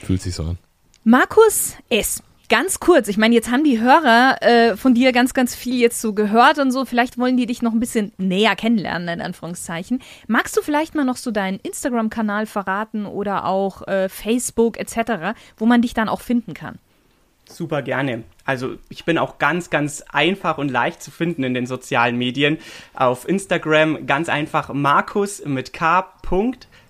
[0.05, 0.59] Fühlt sich so an.
[1.05, 2.23] Markus S.
[2.49, 6.01] Ganz kurz, ich meine, jetzt haben die Hörer äh, von dir ganz, ganz viel jetzt
[6.01, 6.85] so gehört und so.
[6.85, 10.01] Vielleicht wollen die dich noch ein bisschen näher kennenlernen, in Anführungszeichen.
[10.29, 15.67] Magst du vielleicht mal noch so deinen Instagram-Kanal verraten oder auch äh, Facebook etc., wo
[15.67, 16.79] man dich dann auch finden kann?
[17.49, 18.23] Super gerne.
[18.45, 22.59] Also ich bin auch ganz, ganz einfach und leicht zu finden in den sozialen Medien.
[22.95, 26.07] Auf Instagram ganz einfach Markus mit K.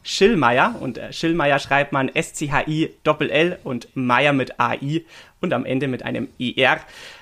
[0.06, 0.76] Schillmeier.
[0.80, 5.04] Und äh, Schillmeier schreibt man S-C-H-I-L-L und Meier mit A-I
[5.40, 6.80] und am Ende mit einem ER.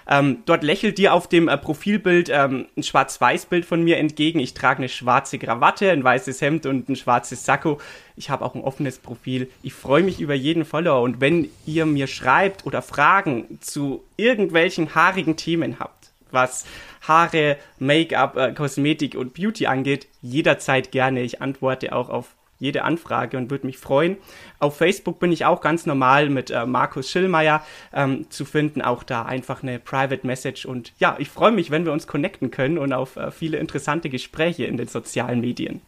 [0.09, 4.38] Ähm, dort lächelt dir auf dem äh, Profilbild ähm, ein Schwarz-Weiß-Bild von mir entgegen.
[4.38, 7.81] Ich trage eine schwarze Krawatte, ein weißes Hemd und ein schwarzes Sakko.
[8.16, 9.51] Ich habe auch ein offenes Profil.
[9.62, 14.94] Ich freue mich über jeden Follower und wenn ihr mir schreibt oder Fragen zu irgendwelchen
[14.94, 16.66] haarigen Themen habt, was
[17.01, 21.23] Haare, Make-up, äh, Kosmetik und Beauty angeht, jederzeit gerne.
[21.23, 24.17] Ich antworte auch auf jede Anfrage und würde mich freuen.
[24.59, 28.83] Auf Facebook bin ich auch ganz normal mit äh, Markus Schillmeier ähm, zu finden.
[28.83, 30.64] Auch da einfach eine Private Message.
[30.64, 34.09] Und ja, ich freue mich, wenn wir uns connecten können und auf äh, viele interessante
[34.09, 35.81] Gespräche in den sozialen Medien.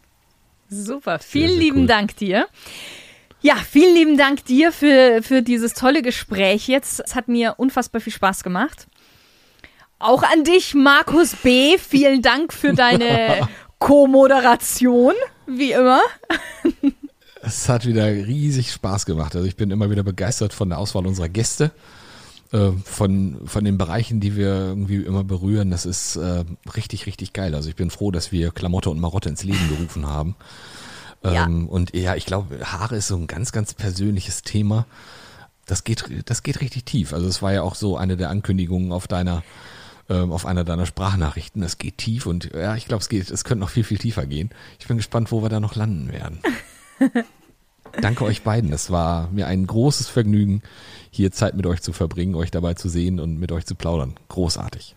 [0.69, 1.87] Super, vielen sehr, sehr lieben cool.
[1.87, 2.47] Dank dir.
[3.41, 6.99] Ja, vielen lieben Dank dir für, für dieses tolle Gespräch jetzt.
[6.99, 8.87] Es hat mir unfassbar viel Spaß gemacht.
[9.99, 11.77] Auch an dich, Markus B.
[11.77, 13.47] Vielen Dank für deine
[13.79, 15.13] Co-Moderation,
[15.45, 16.01] wie immer.
[17.47, 19.35] Es hat wieder riesig Spaß gemacht.
[19.35, 21.71] Also ich bin immer wieder begeistert von der Auswahl unserer Gäste,
[22.51, 25.71] äh, von, von den Bereichen, die wir irgendwie immer berühren.
[25.71, 26.43] Das ist äh,
[26.75, 27.55] richtig, richtig geil.
[27.55, 30.35] Also ich bin froh, dass wir Klamotte und Marotte ins Leben gerufen haben.
[31.23, 31.45] Ja.
[31.45, 34.85] Ähm, und ja, ich glaube, Haare ist so ein ganz, ganz persönliches Thema.
[35.65, 37.13] Das geht, das geht richtig tief.
[37.13, 39.43] Also es war ja auch so eine der Ankündigungen auf deiner
[40.09, 41.61] ähm, auf einer deiner Sprachnachrichten.
[41.63, 44.25] Es geht tief und ja, ich glaube, es geht, es könnte noch viel, viel tiefer
[44.25, 44.51] gehen.
[44.79, 46.39] Ich bin gespannt, wo wir da noch landen werden.
[47.99, 48.71] Danke euch beiden.
[48.73, 50.61] Es war mir ein großes Vergnügen,
[51.11, 54.15] hier Zeit mit euch zu verbringen, euch dabei zu sehen und mit euch zu plaudern.
[54.29, 54.95] Großartig.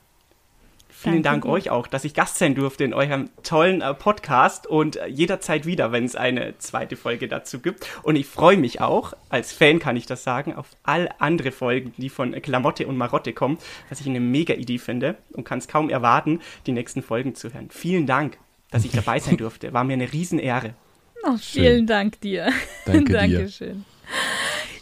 [1.02, 4.96] Vielen Dank euch auch, dass ich Gast sein durfte in eurem tollen äh, Podcast und
[4.96, 7.86] äh, jederzeit wieder, wenn es eine zweite Folge dazu gibt.
[8.02, 11.94] Und ich freue mich auch, als Fan kann ich das sagen, auf all andere Folgen,
[11.96, 13.56] die von Klamotte und Marotte kommen,
[13.88, 17.50] was ich eine mega Idee finde und kann es kaum erwarten, die nächsten Folgen zu
[17.54, 17.70] hören.
[17.70, 18.36] Vielen Dank,
[18.70, 19.72] dass ich dabei sein durfte.
[19.72, 20.74] War mir eine Riesenehre.
[21.22, 21.86] Oh, vielen Schön.
[21.86, 22.50] Dank dir.
[22.86, 23.84] Danke Dankeschön.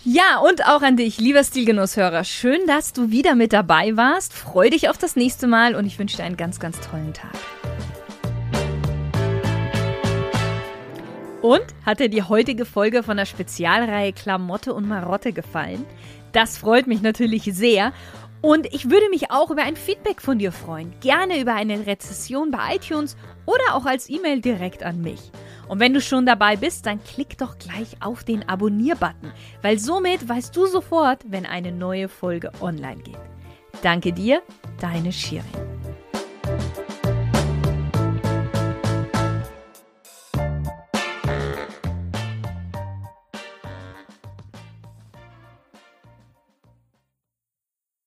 [0.05, 0.14] Dir.
[0.14, 2.24] Ja, und auch an dich, lieber Stilgenusshörer.
[2.24, 4.33] Schön, dass du wieder mit dabei warst.
[4.33, 7.35] Freu dich auf das nächste Mal und ich wünsche dir einen ganz, ganz tollen Tag.
[11.42, 15.85] Und hat dir die heutige Folge von der Spezialreihe Klamotte und Marotte gefallen?
[16.33, 17.92] Das freut mich natürlich sehr.
[18.40, 20.94] Und ich würde mich auch über ein Feedback von dir freuen.
[21.01, 25.33] Gerne über eine Rezession bei iTunes oder auch als E-Mail direkt an mich.
[25.68, 30.29] Und wenn du schon dabei bist, dann klick doch gleich auf den Abonnier-Button, weil somit
[30.29, 33.18] weißt du sofort, wenn eine neue Folge online geht.
[33.83, 34.42] Danke dir,
[34.81, 35.77] deine Shirin.